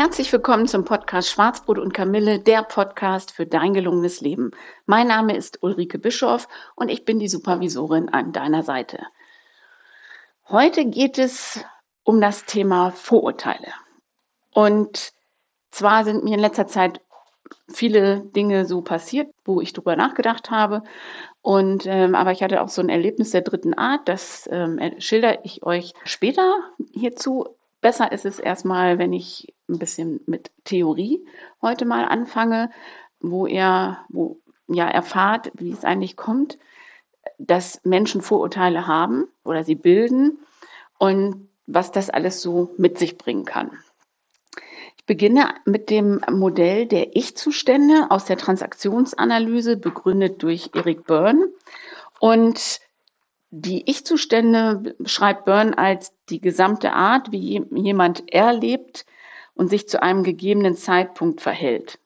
[0.00, 4.50] Herzlich willkommen zum Podcast Schwarzbrot und Kamille, der Podcast für dein gelungenes Leben.
[4.86, 9.00] Mein Name ist Ulrike Bischoff und ich bin die Supervisorin an deiner Seite.
[10.48, 11.62] Heute geht es
[12.02, 13.74] um das Thema Vorurteile.
[14.54, 15.12] Und
[15.70, 17.02] zwar sind mir in letzter Zeit
[17.68, 20.82] viele Dinge so passiert, wo ich drüber nachgedacht habe.
[21.42, 25.40] Und ähm, aber ich hatte auch so ein Erlebnis der dritten Art, das ähm, schildere
[25.42, 26.58] ich euch später
[26.94, 27.54] hierzu.
[27.80, 31.26] Besser ist es erstmal, wenn ich ein bisschen mit Theorie
[31.62, 32.70] heute mal anfange,
[33.20, 36.58] wo ihr, wo ja erfahrt, wie es eigentlich kommt,
[37.38, 40.38] dass Menschen Vorurteile haben oder sie bilden
[40.98, 43.70] und was das alles so mit sich bringen kann.
[44.96, 51.48] Ich beginne mit dem Modell der Ich-Zustände aus der Transaktionsanalyse, begründet durch Eric Byrne.
[52.18, 52.80] Und
[53.50, 59.06] die Ich-Zustände beschreibt Byrne als die gesamte Art, wie jemand erlebt
[59.54, 61.98] und sich zu einem gegebenen Zeitpunkt verhält.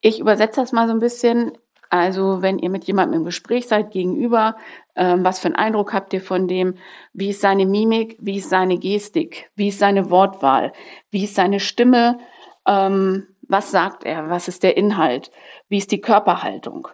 [0.00, 1.56] Ich übersetze das mal so ein bisschen.
[1.88, 4.56] Also wenn ihr mit jemandem im Gespräch seid gegenüber,
[4.96, 6.74] ähm, was für einen Eindruck habt ihr von dem?
[7.12, 8.16] Wie ist seine Mimik?
[8.20, 9.50] Wie ist seine Gestik?
[9.54, 10.72] Wie ist seine Wortwahl?
[11.10, 12.18] Wie ist seine Stimme?
[12.66, 14.28] Ähm, was sagt er?
[14.28, 15.30] Was ist der Inhalt?
[15.68, 16.88] Wie ist die Körperhaltung?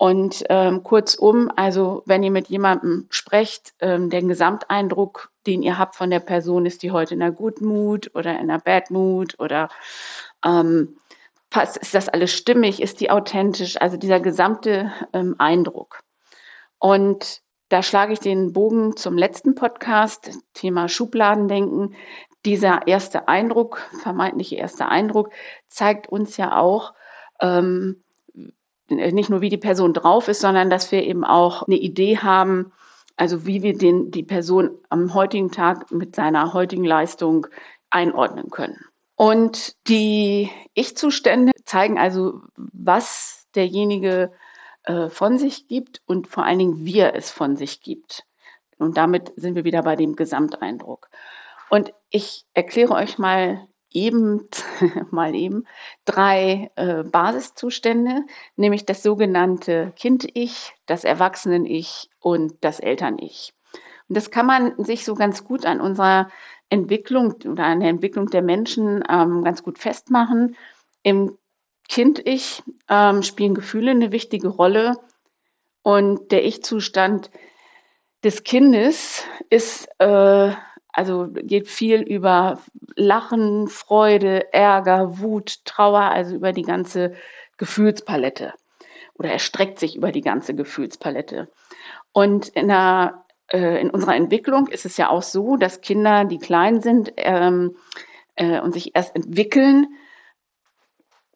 [0.00, 5.94] Und ähm, kurzum, also wenn ihr mit jemandem sprecht, ähm, der Gesamteindruck, den ihr habt
[5.94, 9.38] von der Person, ist die heute in einer guten Mood oder in einer Bad Mood
[9.38, 9.68] oder
[10.42, 10.96] ähm,
[11.50, 16.00] passt, ist das alles stimmig, ist die authentisch, also dieser gesamte ähm, Eindruck.
[16.78, 21.94] Und da schlage ich den Bogen zum letzten Podcast, Thema Schubladendenken.
[22.46, 25.28] Dieser erste Eindruck, vermeintliche erste Eindruck,
[25.68, 26.94] zeigt uns ja auch,
[27.42, 28.02] ähm,
[28.90, 32.72] nicht nur wie die Person drauf ist, sondern dass wir eben auch eine Idee haben,
[33.16, 37.46] also wie wir den, die Person am heutigen Tag mit seiner heutigen Leistung
[37.90, 38.78] einordnen können.
[39.16, 44.32] Und die Ich-Zustände zeigen also, was derjenige
[44.84, 48.24] äh, von sich gibt und vor allen Dingen, wie er es von sich gibt.
[48.78, 51.10] Und damit sind wir wieder bei dem Gesamteindruck.
[51.68, 54.48] Und ich erkläre euch mal eben,
[55.10, 55.66] mal eben,
[56.04, 58.24] drei äh, Basiszustände,
[58.56, 63.52] nämlich das sogenannte Kind-Ich, das Erwachsenen-Ich und das Eltern-Ich.
[64.08, 66.30] Und das kann man sich so ganz gut an unserer
[66.68, 70.56] Entwicklung oder an der Entwicklung der Menschen ähm, ganz gut festmachen.
[71.02, 71.36] Im
[71.88, 74.96] Kind-Ich ähm, spielen Gefühle eine wichtige Rolle
[75.82, 77.30] und der Ich-Zustand
[78.22, 80.52] des Kindes ist äh,
[80.92, 82.60] also geht viel über
[82.96, 87.14] Lachen, Freude, Ärger, Wut, Trauer, also über die ganze
[87.56, 88.54] Gefühlspalette
[89.20, 91.48] oder erstreckt sich über die ganze Gefühlspalette.
[92.12, 96.38] Und in, der, äh, in unserer Entwicklung ist es ja auch so, dass Kinder, die
[96.38, 97.76] klein sind ähm,
[98.36, 99.88] äh, und sich erst entwickeln,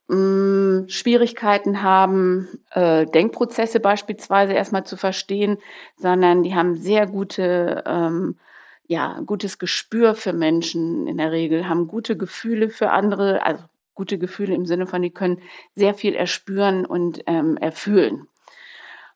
[0.08, 5.58] mh, mm, Schwierigkeiten haben, äh, Denkprozesse beispielsweise erstmal zu verstehen,
[5.96, 8.38] sondern die haben sehr gute ähm,
[8.86, 13.64] ja, gutes Gespür für Menschen in der Regel, haben gute Gefühle für andere, also
[13.94, 15.40] gute Gefühle im Sinne von, die können
[15.74, 18.28] sehr viel erspüren und ähm, erfühlen.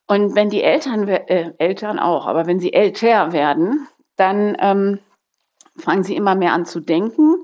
[0.07, 3.87] Und wenn die Eltern, äh, Eltern auch, aber wenn sie älter werden,
[4.17, 5.01] dann ähm,
[5.77, 7.37] fangen sie immer mehr an zu denken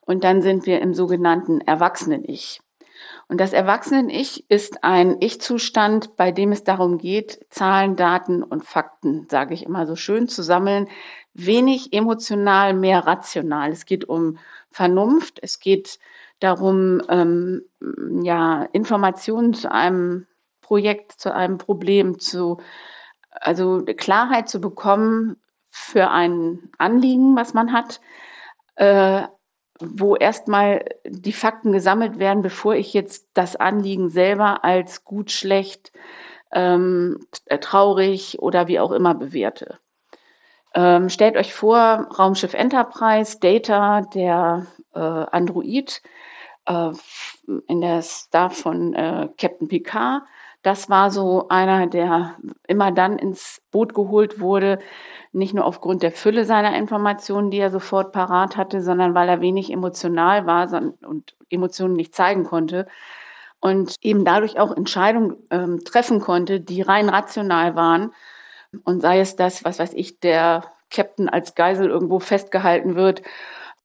[0.00, 2.60] und dann sind wir im sogenannten Erwachsenen-Ich.
[3.34, 9.26] Und das Erwachsenen-Ich ist ein Ich-Zustand, bei dem es darum geht, Zahlen, Daten und Fakten,
[9.28, 10.88] sage ich immer so schön, zu sammeln,
[11.32, 13.72] wenig emotional, mehr rational.
[13.72, 14.38] Es geht um
[14.70, 15.98] Vernunft, es geht
[16.38, 17.62] darum, ähm,
[18.22, 20.28] ja, Informationen zu einem
[20.60, 22.58] Projekt, zu einem Problem, zu,
[23.32, 28.00] also Klarheit zu bekommen für ein Anliegen, was man hat,
[28.76, 29.26] äh,
[29.80, 35.92] wo erstmal die Fakten gesammelt werden, bevor ich jetzt das Anliegen selber als gut, schlecht,
[36.52, 37.26] ähm,
[37.60, 39.78] traurig oder wie auch immer bewerte.
[40.74, 46.02] Ähm, stellt euch vor, Raumschiff Enterprise, Data, der äh, Android
[46.66, 46.90] äh,
[47.68, 50.22] in der Star von äh, Captain Picard,
[50.64, 54.78] Das war so einer, der immer dann ins Boot geholt wurde,
[55.32, 59.42] nicht nur aufgrund der Fülle seiner Informationen, die er sofort parat hatte, sondern weil er
[59.42, 60.72] wenig emotional war
[61.02, 62.86] und Emotionen nicht zeigen konnte
[63.60, 68.12] und eben dadurch auch Entscheidungen ähm, treffen konnte, die rein rational waren.
[68.84, 73.22] Und sei es das, was weiß ich, der Captain als Geisel irgendwo festgehalten wird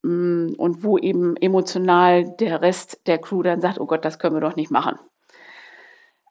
[0.03, 4.35] mm, und wo eben emotional der Rest der Crew dann sagt, oh Gott, das können
[4.35, 4.99] wir doch nicht machen.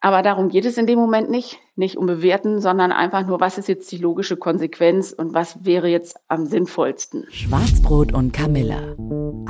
[0.01, 3.59] Aber darum geht es in dem Moment nicht, nicht um bewerten, sondern einfach nur, was
[3.59, 7.27] ist jetzt die logische Konsequenz und was wäre jetzt am sinnvollsten.
[7.31, 8.97] Schwarzbrot und Kamille.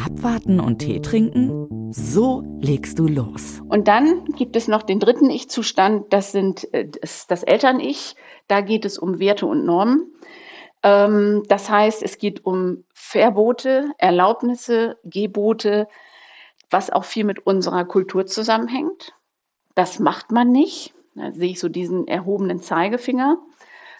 [0.02, 1.92] Abwarten und Tee trinken?
[1.92, 3.60] So legst du los.
[3.68, 8.14] Und dann gibt es noch den dritten Ich-Zustand, das sind äh, das, das Eltern-Ich.
[8.46, 10.10] Da geht es um Werte und Normen.
[10.82, 15.88] Ähm, das heißt, es geht um Verbote, Erlaubnisse, Gebote,
[16.70, 19.14] was auch viel mit unserer Kultur zusammenhängt.
[19.78, 20.92] Das macht man nicht.
[21.14, 23.38] Da sehe ich so diesen erhobenen Zeigefinger.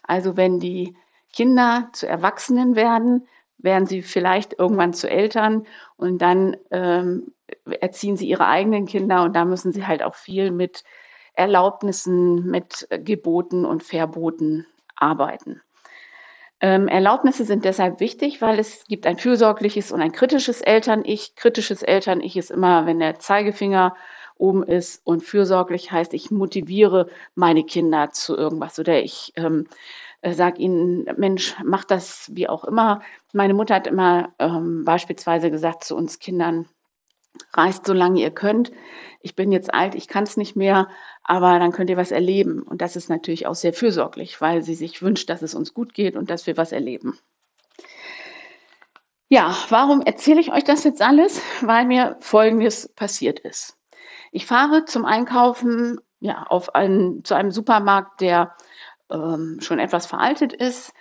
[0.03, 0.97] Also wenn die
[1.33, 3.29] Kinder zu Erwachsenen werden,
[3.59, 7.33] werden sie vielleicht irgendwann zu Eltern und dann ähm,
[7.81, 10.83] erziehen sie ihre eigenen Kinder und da müssen sie halt auch viel mit
[11.35, 14.67] Erlaubnissen, mit Geboten und Verboten
[14.97, 15.63] arbeiten.
[16.61, 21.37] Ähm, Erlaubnisse sind deshalb wichtig, weil es gibt ein fürsorgliches und ein kritisches Eltern-Ich.
[21.37, 23.95] Kritisches Eltern-Ich ist immer, wenn der Zeigefinger
[24.39, 29.67] oben ist und fürsorglich heißt, ich motiviere meine Kinder zu irgendwas oder ich ähm,
[30.21, 33.03] äh, sage ihnen, Mensch, mach das wie auch immer.
[33.33, 36.67] Meine Mutter hat immer ähm, beispielsweise gesagt zu uns Kindern,
[37.53, 38.73] reist so lange ihr könnt.
[39.21, 40.89] Ich bin jetzt alt, ich kann es nicht mehr,
[41.23, 42.63] aber dann könnt ihr was erleben.
[42.63, 45.95] Und das ist natürlich auch sehr fürsorglich, weil sie sich wünscht, dass es uns gut
[45.95, 47.19] geht und dass wir was erleben.
[49.29, 51.43] Ja, warum erzähle ich euch das jetzt alles?
[51.61, 53.78] Weil mir Folgendes passiert ist.
[54.33, 58.55] Ich fahre zum Einkaufen ja, auf einen, zu einem Supermarkt, der
[59.11, 60.93] ähm, schon etwas veraltet ist,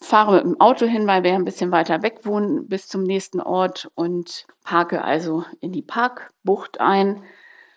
[0.00, 3.40] fahre mit dem Auto hin, weil wir ein bisschen weiter weg wohnen, bis zum nächsten
[3.40, 7.24] Ort und parke also in die Parkbucht ein,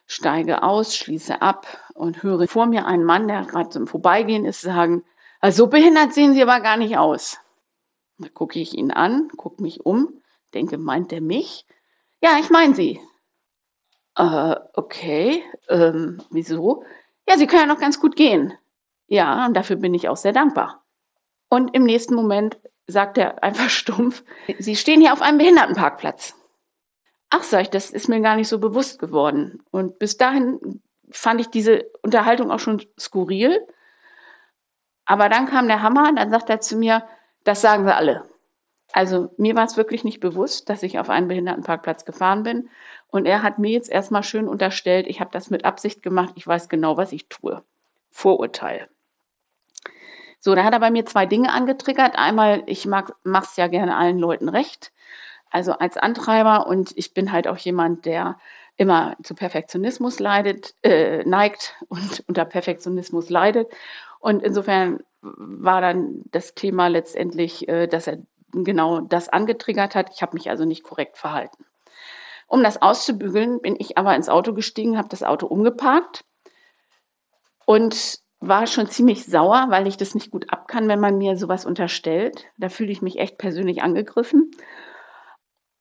[0.06, 4.62] steige aus, schließe ab und höre vor mir einen Mann, der gerade zum Vorbeigehen ist,
[4.62, 5.04] sagen,
[5.40, 7.40] also so behindert sehen Sie aber gar nicht aus.
[8.20, 10.22] Da gucke ich ihn an, gucke mich um,
[10.54, 11.66] denke, meint der mich?
[12.22, 13.02] Ja, ich meine Sie.
[14.16, 16.84] Äh, okay, ähm, wieso?
[17.28, 18.54] Ja, Sie können ja noch ganz gut gehen.
[19.08, 20.84] Ja, und dafür bin ich auch sehr dankbar.
[21.50, 24.24] Und im nächsten Moment sagt er einfach stumpf,
[24.60, 26.36] Sie stehen hier auf einem Behindertenparkplatz.
[27.30, 29.64] Ach, sag ich, das ist mir gar nicht so bewusst geworden.
[29.72, 30.82] Und bis dahin
[31.12, 33.66] fand ich diese Unterhaltung auch schon skurril.
[35.06, 37.04] Aber dann kam der Hammer, dann sagt er zu mir,
[37.44, 38.30] das sagen sie alle.
[38.94, 42.70] Also mir war es wirklich nicht bewusst, dass ich auf einen Behindertenparkplatz gefahren bin.
[43.08, 46.48] Und er hat mir jetzt erstmal schön unterstellt, ich habe das mit Absicht gemacht, ich
[46.48, 47.64] weiß genau, was ich tue.
[48.10, 48.90] Vorurteil.
[50.40, 52.18] So, da hat er bei mir zwei Dinge angetriggert.
[52.18, 54.92] Einmal, ich mache es ja gerne allen Leuten recht,
[55.52, 56.68] also als Antreiber.
[56.68, 58.40] Und ich bin halt auch jemand, der
[58.76, 63.72] immer zu Perfektionismus leidet, äh, neigt und unter Perfektionismus leidet.
[64.20, 68.18] Und insofern war dann das Thema letztendlich, äh, dass er
[68.52, 70.12] genau das angetriggert hat.
[70.14, 71.66] Ich habe mich also nicht korrekt verhalten.
[72.48, 76.26] Um das auszubügeln, bin ich aber ins Auto gestiegen, habe das Auto umgeparkt
[77.66, 81.66] und war schon ziemlich sauer, weil ich das nicht gut abkann, wenn man mir sowas
[81.66, 82.48] unterstellt.
[82.58, 84.52] Da fühle ich mich echt persönlich angegriffen.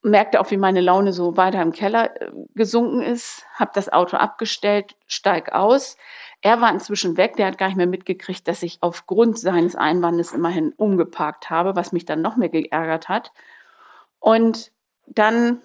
[0.03, 4.17] Merkte auch, wie meine Laune so weiter im Keller äh, gesunken ist, habe das Auto
[4.17, 5.97] abgestellt, steig aus.
[6.43, 10.33] Er war inzwischen weg, der hat gar nicht mehr mitgekriegt, dass ich aufgrund seines Einwandes
[10.33, 13.33] immerhin umgeparkt habe, was mich dann noch mehr geärgert hat.
[14.21, 14.73] Und
[15.07, 15.61] dann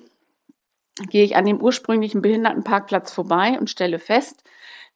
[1.09, 4.43] gehe ich an dem ursprünglichen Behindertenparkplatz vorbei und stelle fest,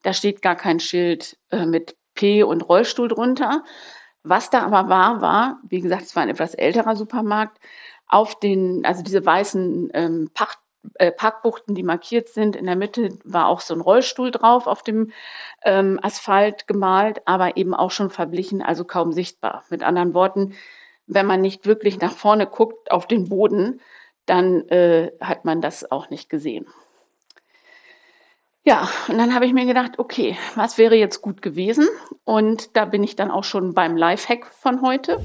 [0.01, 3.63] da steht gar kein Schild äh, mit P und Rollstuhl drunter.
[4.23, 7.59] Was da aber war, war, wie gesagt, es war ein etwas älterer Supermarkt,
[8.07, 10.59] auf den, also diese weißen ähm, Pacht,
[10.95, 12.55] äh, Parkbuchten, die markiert sind.
[12.55, 15.11] In der Mitte war auch so ein Rollstuhl drauf auf dem
[15.63, 19.63] ähm, Asphalt gemalt, aber eben auch schon verblichen, also kaum sichtbar.
[19.69, 20.53] Mit anderen Worten,
[21.07, 23.81] wenn man nicht wirklich nach vorne guckt auf den Boden,
[24.25, 26.67] dann äh, hat man das auch nicht gesehen.
[28.63, 31.87] Ja, und dann habe ich mir gedacht, okay, was wäre jetzt gut gewesen?
[32.23, 35.19] Und da bin ich dann auch schon beim Lifehack von heute.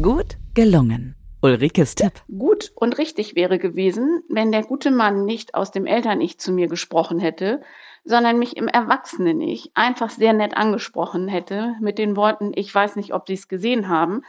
[0.00, 1.14] Gut gelungen.
[1.46, 2.12] Ulrikes Tipp.
[2.26, 6.66] Gut und richtig wäre gewesen, wenn der gute Mann nicht aus dem Eltern-Ich zu mir
[6.66, 7.60] gesprochen hätte,
[8.04, 13.14] sondern mich im Erwachsenen-Ich einfach sehr nett angesprochen hätte mit den Worten, ich weiß nicht,
[13.14, 14.22] ob Sie es gesehen haben,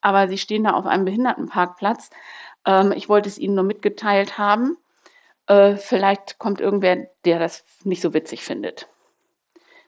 [0.00, 2.08] aber Sie stehen da auf einem Behindertenparkplatz.
[2.64, 4.78] Ähm, ich wollte es Ihnen nur mitgeteilt haben.
[5.46, 8.88] Äh, vielleicht kommt irgendwer, der das nicht so witzig findet.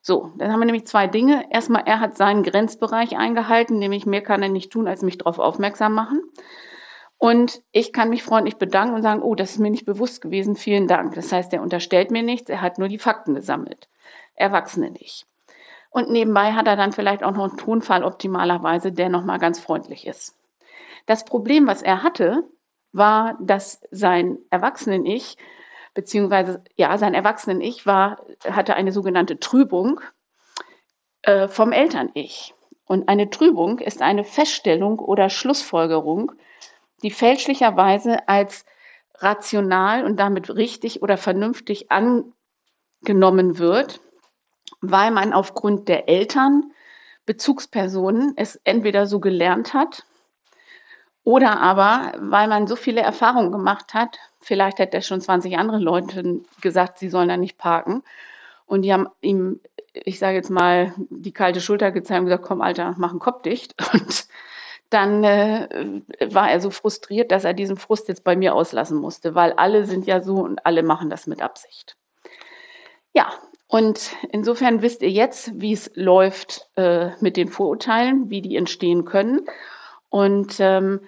[0.03, 1.47] So, dann haben wir nämlich zwei Dinge.
[1.51, 5.39] Erstmal, er hat seinen Grenzbereich eingehalten, nämlich mehr kann er nicht tun, als mich darauf
[5.39, 6.23] aufmerksam machen.
[7.19, 10.55] Und ich kann mich freundlich bedanken und sagen, oh, das ist mir nicht bewusst gewesen,
[10.55, 11.15] vielen Dank.
[11.15, 13.89] Das heißt, er unterstellt mir nichts, er hat nur die Fakten gesammelt.
[14.35, 15.27] Erwachsene nicht.
[15.91, 20.07] Und nebenbei hat er dann vielleicht auch noch einen Tonfall optimalerweise, der nochmal ganz freundlich
[20.07, 20.37] ist.
[21.07, 22.45] Das Problem, was er hatte,
[22.93, 25.39] war, dass sein Erwachsenen-Ich,
[25.95, 30.01] beziehungsweise, ja, sein Erwachsenen-Ich war, hatte eine sogenannte Trübung
[31.23, 32.55] äh, vom Eltern-Ich.
[32.85, 36.33] Und eine Trübung ist eine Feststellung oder Schlussfolgerung,
[37.03, 38.65] die fälschlicherweise als
[39.19, 44.01] rational und damit richtig oder vernünftig angenommen wird,
[44.81, 46.73] weil man aufgrund der Eltern,
[47.25, 50.05] Bezugspersonen es entweder so gelernt hat
[51.27, 55.79] oder aber, weil man so viele Erfahrungen gemacht hat, vielleicht hat er schon 20 andere
[55.79, 58.05] Leute gesagt, sie sollen da nicht parken.
[58.65, 59.61] Und die haben ihm,
[59.93, 63.43] ich sage jetzt mal, die kalte Schulter gezeigt und gesagt, komm, Alter, mach einen Kopf
[63.43, 63.75] dicht.
[63.93, 64.29] Und
[64.91, 69.35] dann äh, war er so frustriert, dass er diesen Frust jetzt bei mir auslassen musste,
[69.35, 71.97] weil alle sind ja so und alle machen das mit Absicht.
[73.13, 73.33] Ja,
[73.69, 79.05] und insofern wisst ihr jetzt, wie es läuft äh, mit den Vorurteilen, wie die entstehen
[79.05, 79.47] können.
[80.09, 81.01] Und ähm,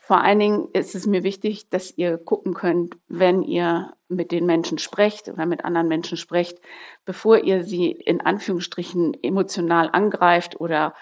[0.00, 4.44] vor allen Dingen ist es mir wichtig, dass ihr gucken könnt, wenn ihr mit den
[4.44, 6.58] Menschen sprecht oder mit anderen Menschen sprecht,
[7.06, 10.94] bevor ihr sie in Anführungsstrichen emotional angreift oder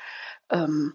[0.51, 0.95] ähm,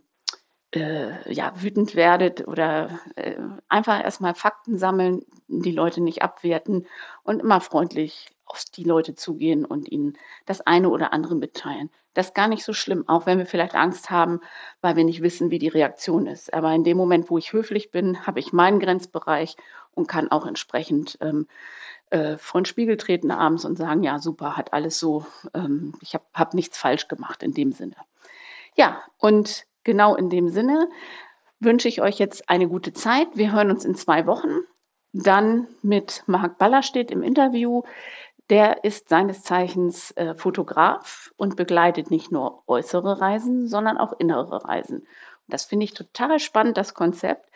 [0.76, 3.36] äh, ja, wütend werdet oder äh,
[3.70, 6.88] einfach erstmal Fakten sammeln, die Leute nicht abwerten
[7.24, 11.90] und immer freundlich auf die Leute zugehen und ihnen das eine oder andere mitteilen.
[12.14, 14.40] Das ist gar nicht so schlimm, auch wenn wir vielleicht Angst haben,
[14.82, 16.54] weil wir nicht wissen, wie die Reaktion ist.
[16.54, 19.58] Aber in dem Moment, wo ich höflich bin, habe ich meinen Grenzbereich
[19.94, 21.48] und kann auch entsprechend ähm,
[22.12, 26.14] äh, vor den Spiegel treten abends und sagen, ja, super, hat alles so, ähm, ich
[26.14, 27.96] habe hab nichts falsch gemacht in dem Sinne.
[28.76, 30.90] Ja, und genau in dem Sinne
[31.62, 33.28] wünsche ich euch jetzt eine gute Zeit.
[33.36, 34.50] Wir hören uns in zwei Wochen.
[35.14, 37.84] Dann mit Marc Ballerstedt im Interview.
[38.50, 44.66] Der ist seines Zeichens äh, Fotograf und begleitet nicht nur äußere Reisen, sondern auch innere
[44.66, 45.00] Reisen.
[45.00, 45.08] Und
[45.48, 47.50] das finde ich total spannend, das Konzept.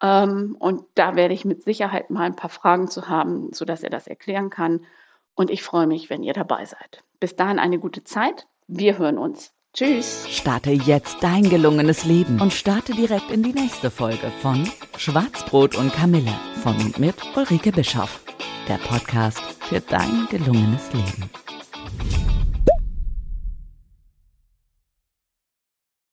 [0.00, 3.90] Ähm, und da werde ich mit Sicherheit mal ein paar Fragen zu haben, sodass er
[3.90, 4.86] das erklären kann.
[5.34, 7.02] Und ich freue mich, wenn ihr dabei seid.
[7.20, 8.46] Bis dahin eine gute Zeit.
[8.66, 9.53] Wir hören uns.
[9.74, 10.28] Tschüss.
[10.30, 15.92] Starte jetzt dein gelungenes Leben und starte direkt in die nächste Folge von Schwarzbrot und
[15.92, 18.20] Kamille von und mit Ulrike Bischoff.
[18.68, 21.28] Der Podcast für dein gelungenes Leben.